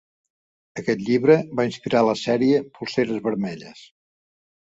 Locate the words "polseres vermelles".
2.79-3.87